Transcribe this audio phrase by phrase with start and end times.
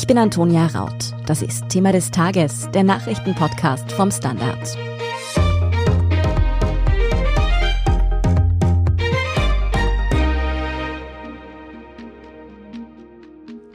[0.00, 1.12] Ich bin Antonia Raut.
[1.26, 4.78] Das ist Thema des Tages, der Nachrichtenpodcast vom Standard.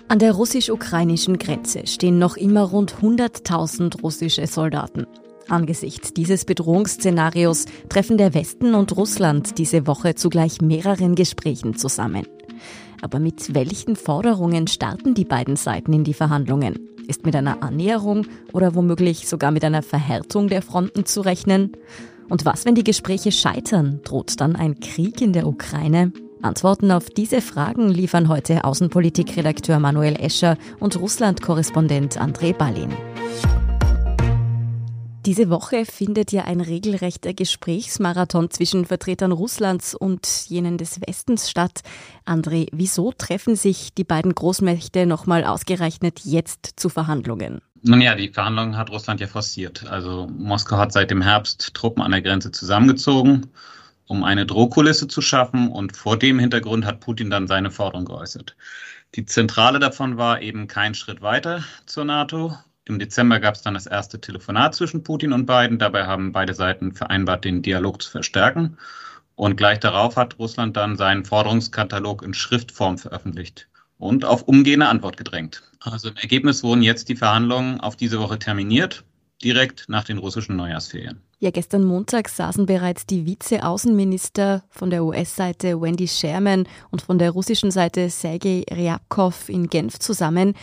[0.07, 5.05] An der russisch-ukrainischen Grenze stehen noch immer rund 100.000 russische Soldaten.
[5.49, 12.25] Angesichts dieses Bedrohungsszenarios treffen der Westen und Russland diese Woche zugleich mehreren Gesprächen zusammen.
[13.03, 16.87] Aber mit welchen Forderungen starten die beiden Seiten in die Verhandlungen?
[17.05, 21.73] Ist mit einer Annäherung oder womöglich sogar mit einer Verhärtung der Fronten zu rechnen?
[22.29, 23.99] Und was, wenn die Gespräche scheitern?
[24.05, 26.13] Droht dann ein Krieg in der Ukraine?
[26.41, 32.93] Antworten auf diese Fragen liefern heute Außenpolitikredakteur Manuel Escher und Russland-Korrespondent André Ballin.
[35.25, 41.79] Diese Woche findet ja ein regelrechter Gesprächsmarathon zwischen Vertretern Russlands und jenen des Westens statt.
[42.25, 47.61] André, wieso treffen sich die beiden Großmächte nochmal ausgerechnet jetzt zu Verhandlungen?
[47.83, 49.87] Nun ja, die Verhandlungen hat Russland ja forciert.
[49.87, 53.47] Also Moskau hat seit dem Herbst Truppen an der Grenze zusammengezogen,
[54.07, 55.69] um eine Drohkulisse zu schaffen.
[55.71, 58.57] Und vor dem Hintergrund hat Putin dann seine Forderung geäußert.
[59.15, 63.75] Die Zentrale davon war eben kein Schritt weiter zur NATO, im Dezember gab es dann
[63.75, 65.79] das erste Telefonat zwischen Putin und Biden.
[65.79, 68.77] Dabei haben beide Seiten vereinbart, den Dialog zu verstärken.
[69.35, 73.67] Und gleich darauf hat Russland dann seinen Forderungskatalog in Schriftform veröffentlicht
[73.97, 75.63] und auf umgehende Antwort gedrängt.
[75.79, 79.05] Also im Ergebnis wurden jetzt die Verhandlungen auf diese Woche terminiert,
[79.41, 81.21] direkt nach den russischen Neujahrsferien.
[81.43, 87.31] Ja, gestern Montag saßen bereits die Vize-Außenminister von der US-Seite Wendy Sherman und von der
[87.31, 90.53] russischen Seite Sergei Ryabkov in Genf zusammen.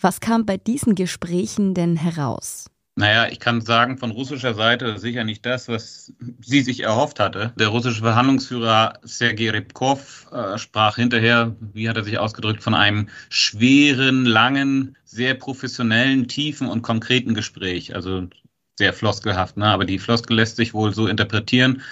[0.00, 2.66] Was kam bei diesen Gesprächen denn heraus?
[2.94, 7.52] Naja, ich kann sagen, von russischer Seite sicher nicht das, was sie sich erhofft hatte.
[7.56, 13.08] Der russische Verhandlungsführer Sergei Rybkov äh, sprach hinterher, wie hat er sich ausgedrückt, von einem
[13.28, 17.96] schweren, langen, sehr professionellen, tiefen und konkreten Gespräch.
[17.96, 18.28] Also
[18.78, 19.66] sehr floskelhaft, ne?
[19.66, 21.82] aber die Floskel lässt sich wohl so interpretieren,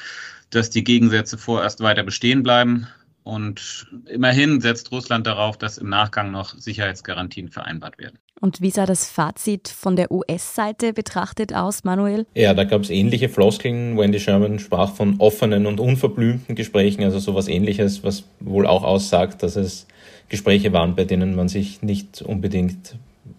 [0.50, 2.86] dass die Gegensätze vorerst weiter bestehen bleiben.
[3.24, 8.20] Und immerhin setzt Russland darauf, dass im Nachgang noch Sicherheitsgarantien vereinbart werden.
[8.40, 12.26] Und wie sah das Fazit von der US-Seite betrachtet aus, Manuel?
[12.34, 13.98] Ja, da gab es ähnliche Floskeln.
[13.98, 19.42] Wendy Sherman sprach von offenen und unverblümten Gesprächen, also sowas ähnliches, was wohl auch aussagt,
[19.42, 19.88] dass es
[20.28, 22.94] Gespräche waren, bei denen man sich nicht unbedingt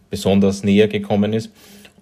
[0.09, 1.51] besonders näher gekommen ist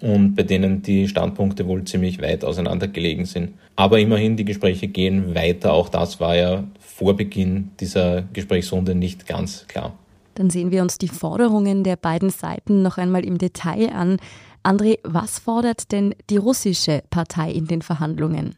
[0.01, 3.53] und bei denen die Standpunkte wohl ziemlich weit auseinander gelegen sind.
[3.75, 5.73] Aber immerhin, die Gespräche gehen weiter.
[5.73, 9.93] Auch das war ja vor Beginn dieser Gesprächsrunde nicht ganz klar.
[10.35, 14.17] Dann sehen wir uns die Forderungen der beiden Seiten noch einmal im Detail an.
[14.65, 18.57] André, was fordert denn die russische Partei in den Verhandlungen?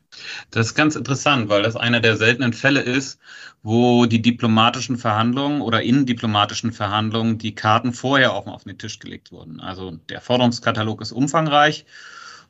[0.52, 3.20] Das ist ganz interessant, weil das einer der seltenen Fälle ist,
[3.62, 9.00] wo die diplomatischen Verhandlungen oder in diplomatischen Verhandlungen die Karten vorher offen auf den Tisch
[9.00, 9.60] gelegt wurden.
[9.60, 11.86] Also der Forderungskatalog ist umfangreich.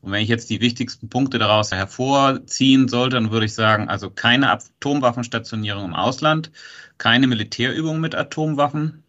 [0.01, 4.11] Und wenn ich jetzt die wichtigsten Punkte daraus hervorziehen sollte, dann würde ich sagen, also
[4.11, 6.51] keine Atomwaffenstationierung im Ausland,
[6.99, 9.03] keine Militärübung mit Atomwaffen,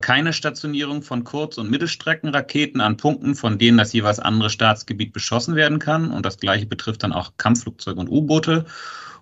[0.00, 5.56] keine Stationierung von Kurz- und Mittelstreckenraketen an Punkten, von denen das jeweils andere Staatsgebiet beschossen
[5.56, 6.10] werden kann.
[6.10, 8.66] Und das Gleiche betrifft dann auch Kampfflugzeuge und U-Boote.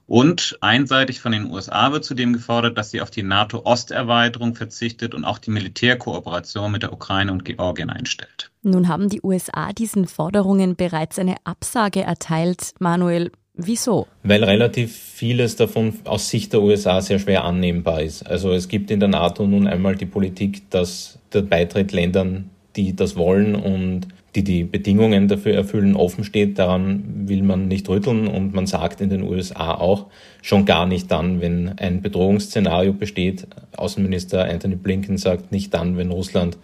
[0.06, 5.24] Und einseitig von den USA wird zudem gefordert, dass sie auf die NATO-Osterweiterung verzichtet und
[5.24, 8.52] auch die Militärkooperation mit der Ukraine und Georgien einstellt.
[8.62, 12.74] Nun haben die USA diesen Forderungen bereits eine Absage erteilt.
[12.78, 14.06] Manuel, Wieso?
[14.22, 18.26] Weil relativ vieles davon aus Sicht der USA sehr schwer annehmbar ist.
[18.26, 22.94] Also es gibt in der NATO nun einmal die Politik, dass der Beitritt Ländern, die
[22.94, 26.58] das wollen und die die Bedingungen dafür erfüllen, offen steht.
[26.58, 30.06] Daran will man nicht rütteln und man sagt in den USA auch
[30.42, 33.46] schon gar nicht dann, wenn ein Bedrohungsszenario besteht.
[33.74, 36.58] Außenminister Anthony Blinken sagt nicht dann, wenn Russland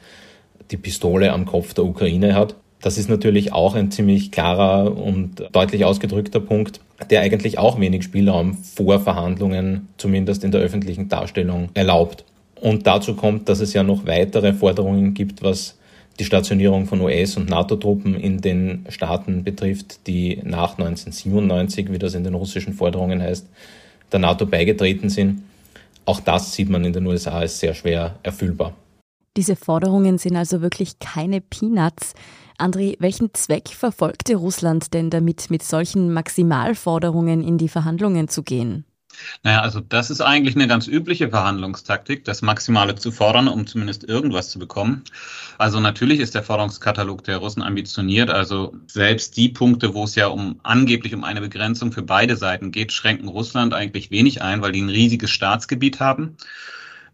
[0.71, 2.57] die Pistole am Kopf der Ukraine hat.
[2.83, 8.03] Das ist natürlich auch ein ziemlich klarer und deutlich ausgedrückter Punkt, der eigentlich auch wenig
[8.03, 12.25] Spielraum vor Verhandlungen, zumindest in der öffentlichen Darstellung, erlaubt.
[12.61, 15.79] Und dazu kommt, dass es ja noch weitere Forderungen gibt, was
[16.19, 22.15] die Stationierung von US- und NATO-Truppen in den Staaten betrifft, die nach 1997, wie das
[22.15, 23.47] in den russischen Forderungen heißt,
[24.11, 25.43] der NATO beigetreten sind.
[26.05, 28.75] Auch das sieht man in den USA als sehr schwer erfüllbar.
[29.37, 32.13] Diese Forderungen sind also wirklich keine Peanuts.
[32.63, 38.85] André, welchen Zweck verfolgte Russland denn damit, mit solchen Maximalforderungen in die Verhandlungen zu gehen?
[39.43, 44.05] Naja, also das ist eigentlich eine ganz übliche Verhandlungstaktik, das Maximale zu fordern, um zumindest
[44.05, 45.05] irgendwas zu bekommen.
[45.59, 48.31] Also natürlich ist der Forderungskatalog der Russen ambitioniert.
[48.31, 52.73] Also selbst die Punkte, wo es ja um angeblich um eine Begrenzung für beide Seiten
[52.73, 56.37] geht, schränken Russland eigentlich wenig ein, weil die ein riesiges Staatsgebiet haben.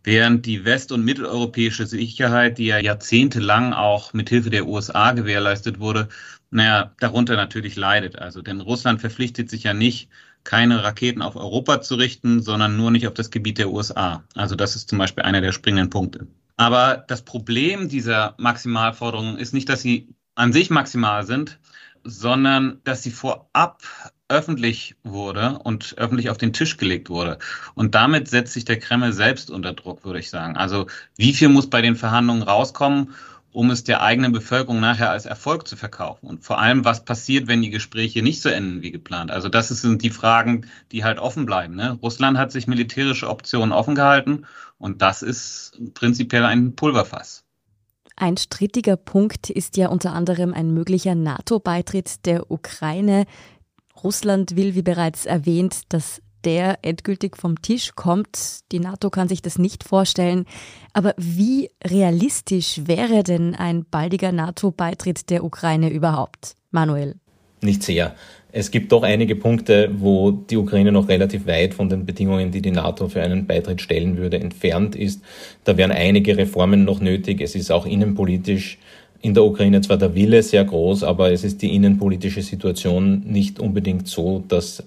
[0.09, 6.09] Während die west- und mitteleuropäische Sicherheit, die ja jahrzehntelang auch mithilfe der USA gewährleistet wurde,
[6.51, 8.19] naja, darunter natürlich leidet.
[8.19, 10.09] Also, denn Russland verpflichtet sich ja nicht,
[10.45, 14.25] keine Raketen auf Europa zu richten, sondern nur nicht auf das Gebiet der USA.
[14.35, 16.27] Also, das ist zum Beispiel einer der springenden Punkte.
[16.57, 21.59] Aber das Problem dieser Maximalforderungen ist nicht, dass sie an sich maximal sind,
[22.03, 23.83] sondern dass sie vorab
[24.29, 27.39] öffentlich wurde und öffentlich auf den Tisch gelegt wurde.
[27.75, 30.57] Und damit setzt sich der Kreml selbst unter Druck, würde ich sagen.
[30.57, 30.87] Also
[31.17, 33.15] wie viel muss bei den Verhandlungen rauskommen,
[33.51, 36.27] um es der eigenen Bevölkerung nachher als Erfolg zu verkaufen?
[36.27, 39.31] Und vor allem, was passiert, wenn die Gespräche nicht so enden wie geplant?
[39.31, 41.75] Also das sind die Fragen, die halt offen bleiben.
[41.75, 41.99] Ne?
[42.03, 44.45] Russland hat sich militärische Optionen offen gehalten
[44.77, 47.45] und das ist prinzipiell ein Pulverfass.
[48.21, 53.27] Ein strittiger Punkt ist ja unter anderem ein möglicher NATO-Beitritt der Ukraine.
[54.05, 58.61] Russland will, wie bereits erwähnt, dass der endgültig vom Tisch kommt.
[58.73, 60.45] Die NATO kann sich das nicht vorstellen.
[60.93, 66.55] Aber wie realistisch wäre denn ein baldiger NATO-Beitritt der Ukraine überhaupt?
[66.71, 67.17] Manuel.
[67.61, 68.15] Nicht sehr.
[68.51, 72.63] Es gibt doch einige Punkte, wo die Ukraine noch relativ weit von den Bedingungen, die
[72.63, 75.23] die NATO für einen Beitritt stellen würde, entfernt ist.
[75.65, 77.41] Da wären einige Reformen noch nötig.
[77.41, 78.79] Es ist auch innenpolitisch
[79.21, 83.59] in der Ukraine zwar der Wille sehr groß, aber es ist die innenpolitische Situation nicht
[83.59, 84.85] unbedingt so, dass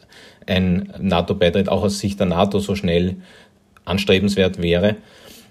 [0.47, 3.17] ein NATO-Beitritt auch aus Sicht der NATO so schnell
[3.83, 4.95] anstrebenswert wäre.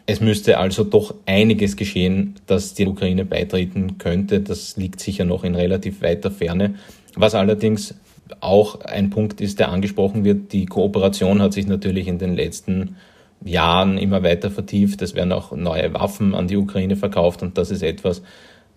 [0.06, 4.40] Es müsste also doch einiges geschehen, dass die Ukraine beitreten könnte.
[4.40, 6.74] Das liegt sicher noch in relativ weiter Ferne.
[7.14, 7.94] Was allerdings
[8.40, 12.96] auch ein Punkt ist, der angesprochen wird, die Kooperation hat sich natürlich in den letzten
[13.44, 15.02] Jahren immer weiter vertieft.
[15.02, 18.22] Es werden auch neue Waffen an die Ukraine verkauft und das ist etwas,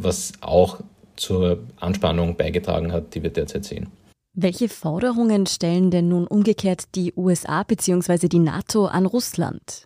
[0.03, 0.79] was auch
[1.15, 3.87] zur Anspannung beigetragen hat, die wir derzeit sehen.
[4.35, 8.27] Welche Forderungen stellen denn nun umgekehrt die USA bzw.
[8.27, 9.85] die NATO an Russland?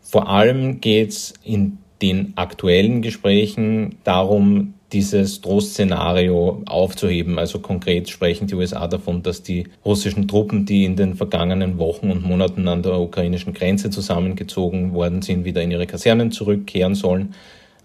[0.00, 7.38] Vor allem geht es in den aktuellen Gesprächen darum, dieses Drohszenario aufzuheben.
[7.38, 12.10] Also konkret sprechen die USA davon, dass die russischen Truppen, die in den vergangenen Wochen
[12.10, 17.34] und Monaten an der ukrainischen Grenze zusammengezogen worden sind, wieder in ihre Kasernen zurückkehren sollen.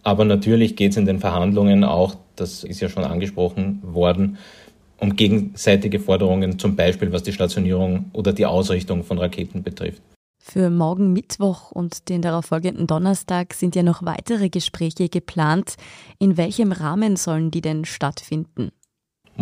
[0.03, 4.37] Aber natürlich geht es in den Verhandlungen auch, das ist ja schon angesprochen worden,
[4.97, 10.01] um gegenseitige Forderungen, zum Beispiel was die Stationierung oder die Ausrichtung von Raketen betrifft.
[10.43, 15.75] Für morgen Mittwoch und den darauffolgenden Donnerstag sind ja noch weitere Gespräche geplant.
[16.17, 18.71] In welchem Rahmen sollen die denn stattfinden?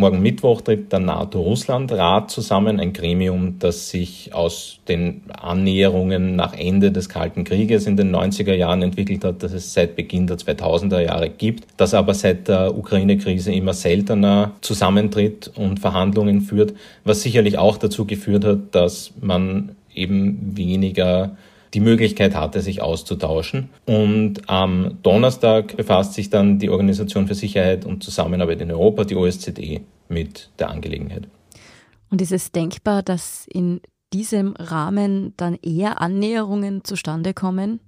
[0.00, 6.90] Morgen Mittwoch tritt der NATO-Russland-Rat zusammen, ein Gremium, das sich aus den Annäherungen nach Ende
[6.90, 11.00] des Kalten Krieges in den 90er Jahren entwickelt hat, das es seit Beginn der 2000er
[11.00, 16.72] Jahre gibt, das aber seit der Ukraine-Krise immer seltener zusammentritt und Verhandlungen führt,
[17.04, 21.36] was sicherlich auch dazu geführt hat, dass man eben weniger
[21.74, 23.70] die Möglichkeit hatte, sich auszutauschen.
[23.86, 29.16] Und am Donnerstag befasst sich dann die Organisation für Sicherheit und Zusammenarbeit in Europa, die
[29.16, 31.28] OSZE, mit der Angelegenheit.
[32.10, 33.80] Und ist es denkbar, dass in
[34.12, 37.80] diesem Rahmen dann eher Annäherungen zustande kommen?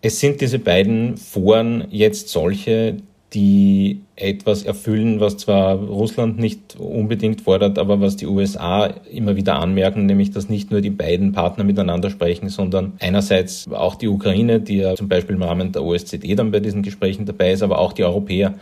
[0.00, 2.98] Es sind diese beiden Foren jetzt solche,
[3.34, 9.56] die etwas erfüllen, was zwar Russland nicht unbedingt fordert, aber was die USA immer wieder
[9.58, 14.60] anmerken, nämlich dass nicht nur die beiden Partner miteinander sprechen, sondern einerseits auch die Ukraine,
[14.60, 17.78] die ja zum Beispiel im Rahmen der OSZE dann bei diesen Gesprächen dabei ist, aber
[17.78, 18.54] auch die Europäer,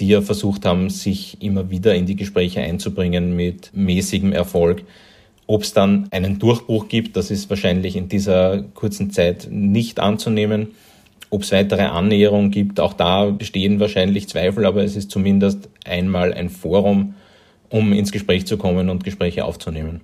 [0.00, 4.82] die ja versucht haben, sich immer wieder in die Gespräche einzubringen mit mäßigem Erfolg.
[5.46, 10.68] Ob es dann einen Durchbruch gibt, das ist wahrscheinlich in dieser kurzen Zeit nicht anzunehmen.
[11.30, 16.32] Ob es weitere Annäherungen gibt, auch da bestehen wahrscheinlich Zweifel, aber es ist zumindest einmal
[16.32, 17.14] ein Forum,
[17.68, 20.02] um ins Gespräch zu kommen und Gespräche aufzunehmen.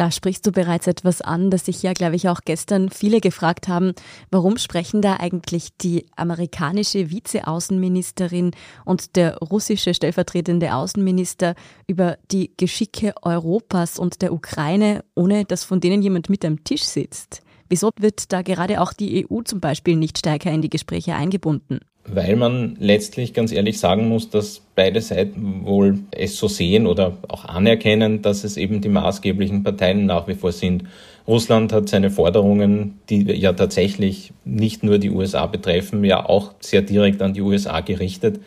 [0.00, 3.68] Da sprichst du bereits etwas an, das sich ja, glaube ich, auch gestern viele gefragt
[3.68, 3.92] haben.
[4.30, 8.52] Warum sprechen da eigentlich die amerikanische Vizeaußenministerin
[8.86, 11.54] und der russische stellvertretende Außenminister
[11.86, 16.84] über die Geschicke Europas und der Ukraine, ohne dass von denen jemand mit am Tisch
[16.84, 17.42] sitzt?
[17.70, 21.78] Wieso wird da gerade auch die EU zum Beispiel nicht stärker in die Gespräche eingebunden?
[22.04, 27.18] Weil man letztlich ganz ehrlich sagen muss, dass beide Seiten wohl es so sehen oder
[27.28, 30.82] auch anerkennen, dass es eben die maßgeblichen Parteien nach wie vor sind.
[31.28, 36.82] Russland hat seine Forderungen, die ja tatsächlich nicht nur die USA betreffen, ja auch sehr
[36.82, 38.40] direkt an die USA gerichtet.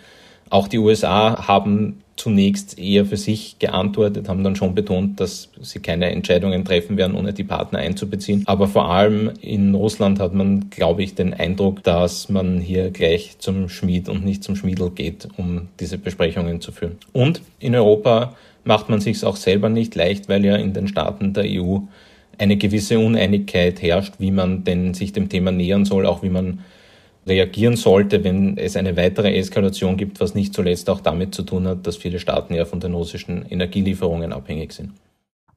[0.50, 5.80] Auch die USA haben zunächst eher für sich geantwortet, haben dann schon betont, dass sie
[5.80, 8.44] keine Entscheidungen treffen werden, ohne die Partner einzubeziehen.
[8.46, 13.40] Aber vor allem in Russland hat man, glaube ich, den Eindruck, dass man hier gleich
[13.40, 16.98] zum Schmied und nicht zum Schmiedel geht, um diese Besprechungen zu führen.
[17.14, 21.34] Und in Europa macht man sich auch selber nicht leicht, weil ja in den Staaten
[21.34, 21.80] der EU
[22.38, 26.60] eine gewisse Uneinigkeit herrscht, wie man denn sich dem Thema nähern soll, auch wie man
[27.26, 31.68] reagieren sollte, wenn es eine weitere Eskalation gibt, was nicht zuletzt auch damit zu tun
[31.68, 34.92] hat, dass viele Staaten ja von den russischen Energielieferungen abhängig sind.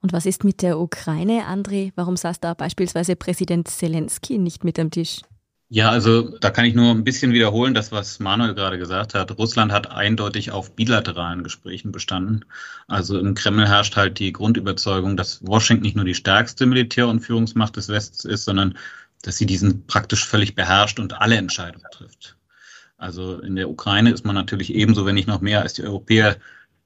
[0.01, 1.93] Und was ist mit der Ukraine, André?
[1.97, 5.23] Warum saß da beispielsweise Präsident Zelensky nicht mit am Tisch?
[5.69, 9.37] Ja, also da kann ich nur ein bisschen wiederholen, das, was Manuel gerade gesagt hat.
[9.37, 12.45] Russland hat eindeutig auf bilateralen Gesprächen bestanden.
[12.87, 17.19] Also im Kreml herrscht halt die Grundüberzeugung, dass Washington nicht nur die stärkste Militär- und
[17.19, 18.79] Führungsmacht des Westens ist, sondern
[19.23, 22.37] dass sie diesen praktisch völlig beherrscht und alle Entscheidungen trifft.
[22.97, 26.37] Also in der Ukraine ist man natürlich ebenso, wenn nicht noch mehr als die Europäer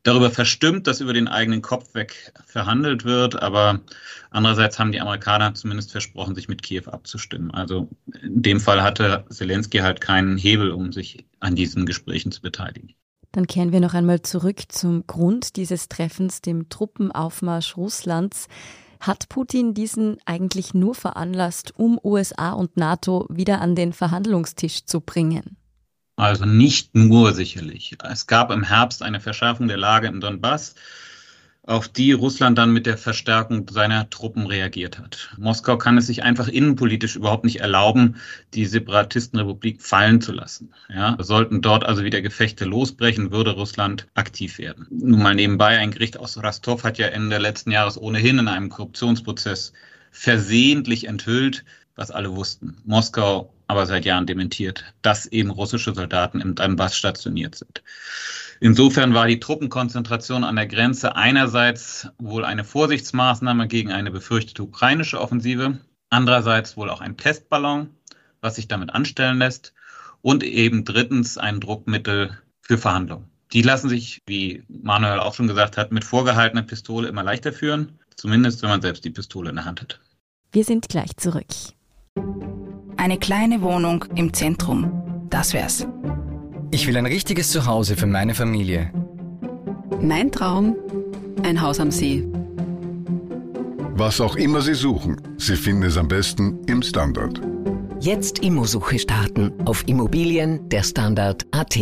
[0.02, 3.40] darüber verstimmt, dass über den eigenen Kopf weg verhandelt wird.
[3.40, 3.80] Aber
[4.30, 7.50] andererseits haben die Amerikaner zumindest versprochen, sich mit Kiew abzustimmen.
[7.50, 7.88] Also
[8.22, 12.94] in dem Fall hatte Zelensky halt keinen Hebel, um sich an diesen Gesprächen zu beteiligen.
[13.32, 18.48] Dann kehren wir noch einmal zurück zum Grund dieses Treffens, dem Truppenaufmarsch Russlands.
[19.00, 25.00] Hat Putin diesen eigentlich nur veranlasst, um USA und NATO wieder an den Verhandlungstisch zu
[25.00, 25.56] bringen?
[26.16, 27.96] Also nicht nur sicherlich.
[28.04, 30.74] Es gab im Herbst eine Verschärfung der Lage im Donbass,
[31.62, 35.30] auf die Russland dann mit der Verstärkung seiner Truppen reagiert hat.
[35.36, 38.16] Moskau kann es sich einfach innenpolitisch überhaupt nicht erlauben,
[38.54, 40.72] die Separatistenrepublik fallen zu lassen.
[40.88, 44.86] Ja, sollten dort also wieder Gefechte losbrechen, würde Russland aktiv werden.
[44.90, 48.70] Nun mal nebenbei, ein Gericht aus Rostov hat ja Ende letzten Jahres ohnehin in einem
[48.70, 49.72] Korruptionsprozess
[50.10, 51.64] versehentlich enthüllt,
[51.94, 52.78] was alle wussten.
[52.84, 57.82] Moskau aber seit Jahren dementiert, dass eben russische Soldaten im Donbass stationiert sind.
[58.62, 65.18] Insofern war die Truppenkonzentration an der Grenze einerseits wohl eine Vorsichtsmaßnahme gegen eine befürchtete ukrainische
[65.18, 65.78] Offensive,
[66.10, 67.88] andererseits wohl auch ein Testballon,
[68.42, 69.72] was sich damit anstellen lässt,
[70.20, 73.30] und eben drittens ein Druckmittel für Verhandlungen.
[73.54, 77.98] Die lassen sich, wie Manuel auch schon gesagt hat, mit vorgehaltener Pistole immer leichter führen,
[78.14, 80.00] zumindest wenn man selbst die Pistole in der Hand hat.
[80.52, 81.46] Wir sind gleich zurück.
[82.98, 85.26] Eine kleine Wohnung im Zentrum.
[85.30, 85.86] Das wär's.
[86.72, 88.92] Ich will ein richtiges Zuhause für meine Familie.
[90.00, 90.76] Mein Traum,
[91.42, 92.24] ein Haus am See.
[93.94, 97.40] Was auch immer Sie suchen, Sie finden es am besten im Standard.
[97.98, 101.76] Jetzt Immosuche starten auf Immobilien der Standard.at.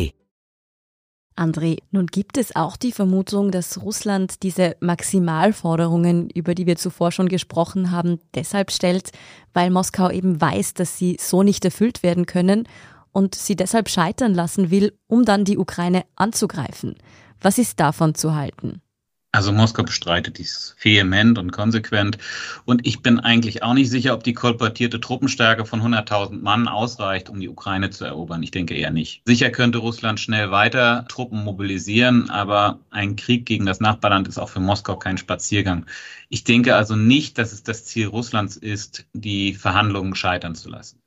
[1.36, 7.12] André, nun gibt es auch die Vermutung, dass Russland diese Maximalforderungen, über die wir zuvor
[7.12, 9.10] schon gesprochen haben, deshalb stellt,
[9.52, 12.66] weil Moskau eben weiß, dass sie so nicht erfüllt werden können
[13.12, 16.96] und sie deshalb scheitern lassen will, um dann die Ukraine anzugreifen.
[17.40, 18.82] Was ist davon zu halten?
[19.30, 22.16] Also Moskau bestreitet dies vehement und konsequent.
[22.64, 27.28] Und ich bin eigentlich auch nicht sicher, ob die kolportierte Truppenstärke von 100.000 Mann ausreicht,
[27.28, 28.42] um die Ukraine zu erobern.
[28.42, 29.20] Ich denke eher nicht.
[29.26, 34.48] Sicher könnte Russland schnell weiter Truppen mobilisieren, aber ein Krieg gegen das Nachbarland ist auch
[34.48, 35.84] für Moskau kein Spaziergang.
[36.30, 41.02] Ich denke also nicht, dass es das Ziel Russlands ist, die Verhandlungen scheitern zu lassen.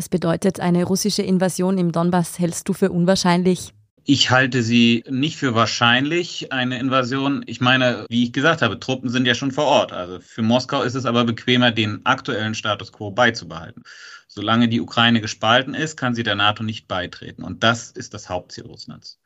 [0.00, 3.74] Das bedeutet, eine russische Invasion im Donbass hältst du für unwahrscheinlich?
[4.06, 7.42] Ich halte sie nicht für wahrscheinlich, eine Invasion.
[7.44, 9.92] Ich meine, wie ich gesagt habe, Truppen sind ja schon vor Ort.
[9.92, 13.82] Also für Moskau ist es aber bequemer, den aktuellen Status quo beizubehalten.
[14.26, 17.44] Solange die Ukraine gespalten ist, kann sie der NATO nicht beitreten.
[17.44, 19.20] Und das ist das Hauptziel Russlands.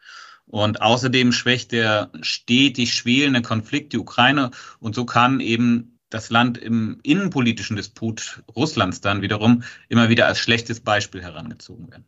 [0.45, 4.51] Und außerdem schwächt der stetig schwelende Konflikt die Ukraine.
[4.81, 10.39] Und so kann eben das Land im innenpolitischen Disput Russlands dann wiederum immer wieder als
[10.39, 12.05] schlechtes Beispiel herangezogen werden.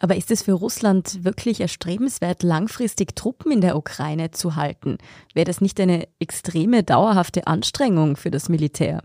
[0.00, 4.98] Aber ist es für Russland wirklich erstrebenswert, langfristig Truppen in der Ukraine zu halten?
[5.34, 9.02] Wäre das nicht eine extreme, dauerhafte Anstrengung für das Militär?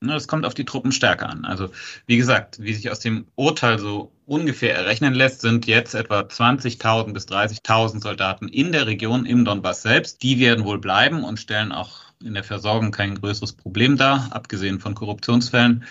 [0.00, 1.46] Das kommt auf die Truppenstärke an.
[1.46, 1.70] Also
[2.06, 7.12] wie gesagt, wie sich aus dem Urteil so ungefähr errechnen lässt, sind jetzt etwa 20.000
[7.14, 10.22] bis 30.000 Soldaten in der Region im Donbass selbst.
[10.22, 14.80] Die werden wohl bleiben und stellen auch in der Versorgung kein größeres Problem dar, abgesehen
[14.80, 15.84] von Korruptionsfällen.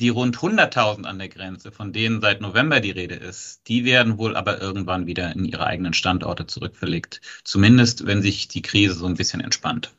[0.00, 4.18] Die rund 100.000 an der Grenze, von denen seit November die Rede ist, die werden
[4.18, 7.20] wohl aber irgendwann wieder in ihre eigenen Standorte zurückverlegt.
[7.44, 9.92] Zumindest, wenn sich die Krise so ein bisschen entspannt.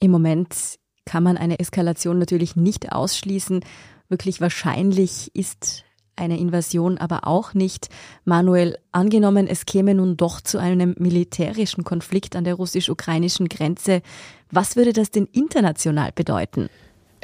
[0.00, 3.64] Im Moment kann man eine Eskalation natürlich nicht ausschließen.
[4.08, 5.84] Wirklich wahrscheinlich ist
[6.22, 7.88] eine Invasion aber auch nicht.
[8.24, 14.00] Manuel, angenommen, es käme nun doch zu einem militärischen Konflikt an der russisch-ukrainischen Grenze,
[14.50, 16.68] was würde das denn international bedeuten?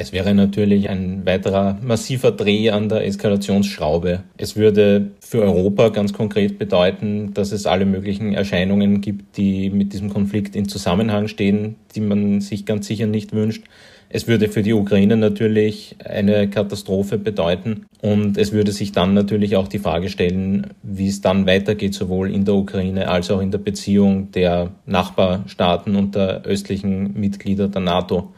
[0.00, 4.23] Es wäre natürlich ein weiterer massiver Dreh an der Eskalationsschraube.
[4.37, 9.93] Es würde für Europa ganz konkret bedeuten, dass es alle möglichen Erscheinungen gibt, die mit
[9.93, 13.64] diesem Konflikt in Zusammenhang stehen, die man sich ganz sicher nicht wünscht.
[14.11, 19.57] Es würde für die Ukraine natürlich eine Katastrophe bedeuten und es würde sich dann natürlich
[19.57, 23.50] auch die Frage stellen, wie es dann weitergeht, sowohl in der Ukraine als auch in
[23.50, 28.33] der Beziehung der Nachbarstaaten und der östlichen Mitglieder der NATO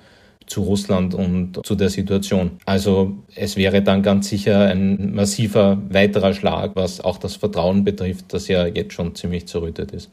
[0.47, 2.53] zu Russland und zu der Situation.
[2.67, 8.33] Also es wäre dann ganz sicher ein massiver weiterer Schlag, was auch das Vertrauen betrifft,
[8.33, 10.11] das ja jetzt schon ziemlich zerrüttet ist.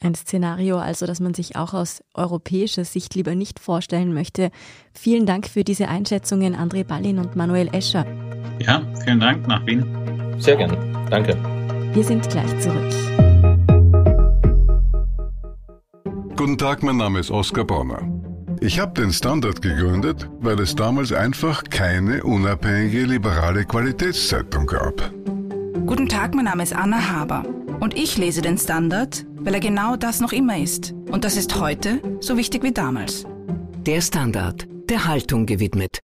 [0.00, 4.50] Ein Szenario also, das man sich auch aus europäischer Sicht lieber nicht vorstellen möchte.
[4.92, 8.06] Vielen Dank für diese Einschätzungen, André Ballin und Manuel Escher.
[8.60, 9.84] Ja, vielen Dank nach Wien.
[10.38, 10.76] Sehr gern.
[11.10, 11.36] Danke.
[11.92, 12.92] Wir sind gleich zurück.
[16.36, 18.00] Guten Tag, mein Name ist Oskar Bronner.
[18.60, 25.12] Ich habe den Standard gegründet, weil es damals einfach keine unabhängige liberale Qualitätszeitung gab.
[25.86, 27.44] Guten Tag, mein Name ist Anna Haber.
[27.80, 30.94] Und ich lese den Standard, weil er genau das noch immer ist.
[31.10, 33.24] Und das ist heute so wichtig wie damals.
[33.86, 36.00] Der Standard, der Haltung gewidmet.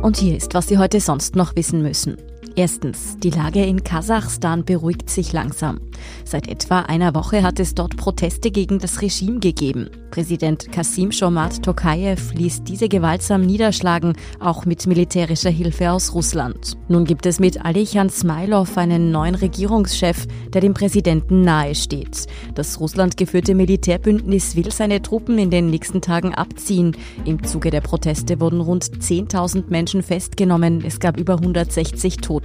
[0.00, 2.16] Und hier ist, was Sie heute sonst noch wissen müssen.
[2.54, 5.80] Erstens, die Lage in Kasachstan beruhigt sich langsam.
[6.24, 9.88] Seit etwa einer Woche hat es dort Proteste gegen das Regime gegeben.
[10.10, 16.76] Präsident Kasim Shomat Tokayev ließ diese gewaltsam niederschlagen, auch mit militärischer Hilfe aus Russland.
[16.88, 22.26] Nun gibt es mit Alichan Smilov einen neuen Regierungschef, der dem Präsidenten nahesteht.
[22.54, 26.94] Das Russland geführte Militärbündnis will seine Truppen in den nächsten Tagen abziehen.
[27.24, 30.84] Im Zuge der Proteste wurden rund 10.000 Menschen festgenommen.
[30.84, 32.41] Es gab über 160 Tote.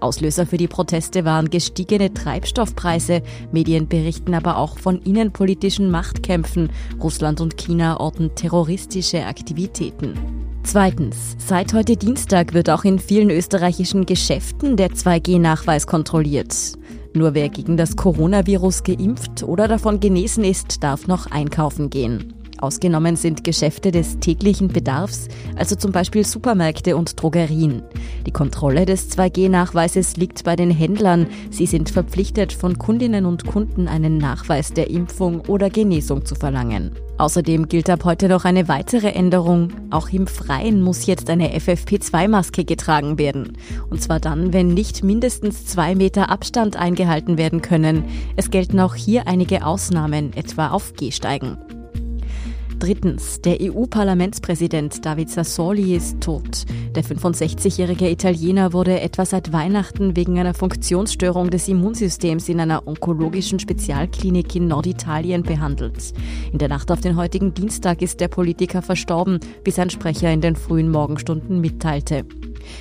[0.00, 3.22] Auslöser für die Proteste waren gestiegene Treibstoffpreise.
[3.52, 6.70] Medien berichten aber auch von innenpolitischen Machtkämpfen.
[7.02, 10.14] Russland und China orten terroristische Aktivitäten.
[10.62, 16.54] Zweitens, seit heute Dienstag wird auch in vielen österreichischen Geschäften der 2G-Nachweis kontrolliert.
[17.14, 22.32] Nur wer gegen das Coronavirus geimpft oder davon genesen ist, darf noch einkaufen gehen.
[22.64, 27.82] Ausgenommen sind Geschäfte des täglichen Bedarfs, also zum Beispiel Supermärkte und Drogerien.
[28.26, 31.26] Die Kontrolle des 2G-Nachweises liegt bei den Händlern.
[31.50, 36.92] Sie sind verpflichtet, von Kundinnen und Kunden einen Nachweis der Impfung oder Genesung zu verlangen.
[37.18, 39.68] Außerdem gilt ab heute noch eine weitere Änderung.
[39.90, 43.58] Auch im Freien muss jetzt eine FFP2-Maske getragen werden.
[43.90, 48.04] Und zwar dann, wenn nicht mindestens zwei Meter Abstand eingehalten werden können.
[48.36, 51.58] Es gelten auch hier einige Ausnahmen, etwa auf Gehsteigen.
[52.84, 56.66] Drittens, der EU-Parlamentspräsident David Sassoli ist tot.
[56.94, 63.58] Der 65-jährige Italiener wurde etwa seit Weihnachten wegen einer Funktionsstörung des Immunsystems in einer onkologischen
[63.58, 66.12] Spezialklinik in Norditalien behandelt.
[66.52, 70.42] In der Nacht auf den heutigen Dienstag ist der Politiker verstorben, wie sein Sprecher in
[70.42, 72.26] den frühen Morgenstunden mitteilte.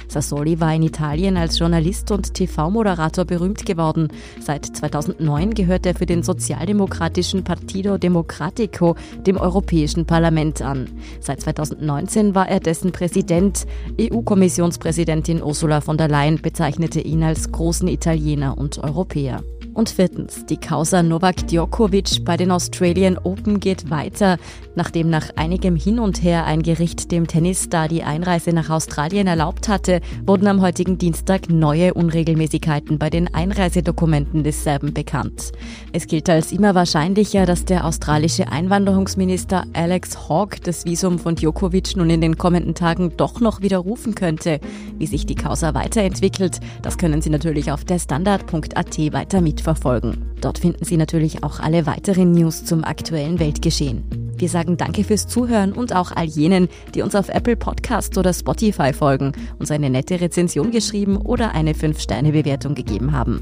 [0.07, 4.09] Sassoli war in Italien als Journalist und TV-Moderator berühmt geworden.
[4.39, 10.89] Seit 2009 gehört er für den sozialdemokratischen Partido Democratico dem Europäischen Parlament an.
[11.19, 13.65] Seit 2019 war er dessen Präsident.
[13.99, 19.43] EU-Kommissionspräsidentin Ursula von der Leyen bezeichnete ihn als großen Italiener und Europäer.
[19.73, 24.37] Und viertens, die Causa Novak Djokovic bei den Australian Open geht weiter.
[24.75, 29.67] Nachdem nach einigem Hin und Her ein Gericht dem Tennisstar die Einreise nach Australien erlaubt
[29.67, 35.51] hatte, wurden am heutigen Dienstag neue Unregelmäßigkeiten bei den Einreisedokumenten des Serben bekannt.
[35.91, 41.95] Es gilt als immer wahrscheinlicher, dass der australische Einwanderungsminister Alex Hawke das Visum von Djokovic
[41.95, 44.59] nun in den kommenden Tagen doch noch widerrufen könnte.
[44.99, 50.17] Wie sich die Causa weiterentwickelt, das können Sie natürlich auf der Standard.at weiter mitverfolgen.
[50.41, 54.03] Dort finden Sie natürlich auch alle weiteren News zum aktuellen Weltgeschehen.
[54.35, 58.33] Wir sagen Danke fürs Zuhören und auch all jenen, die uns auf Apple Podcasts oder
[58.33, 63.41] Spotify folgen, uns eine nette Rezension geschrieben oder eine 5-Sterne-Bewertung gegeben haben.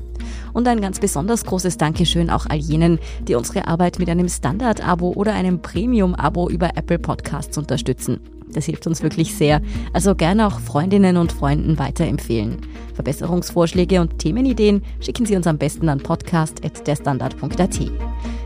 [0.54, 5.14] Und ein ganz besonders großes Dankeschön auch all jenen, die unsere Arbeit mit einem Standard-Abo
[5.14, 8.20] oder einem Premium-Abo über Apple Podcasts unterstützen.
[8.54, 9.62] Das hilft uns wirklich sehr.
[9.94, 12.58] Also gerne auch Freundinnen und Freunden weiterempfehlen.
[12.94, 17.80] Verbesserungsvorschläge und Themenideen schicken Sie uns am besten an podcast.derstandard.at.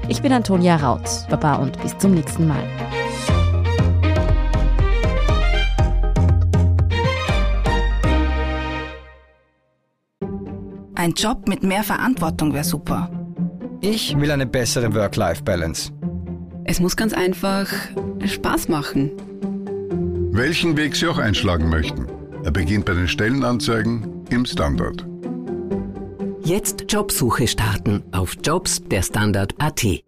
[0.07, 1.09] Ich bin Antonia Raut.
[1.29, 2.63] Baba und bis zum nächsten Mal.
[10.95, 13.11] Ein Job mit mehr Verantwortung wäre super.
[13.81, 15.91] Ich will eine bessere Work-Life-Balance.
[16.63, 17.67] Es muss ganz einfach
[18.25, 19.11] Spaß machen.
[20.35, 22.07] Welchen Weg Sie auch einschlagen möchten.
[22.43, 25.07] Er beginnt bei den Stellenanzeigen im Standard.
[26.43, 30.05] Jetzt Jobsuche starten auf Jobs der Standard.at.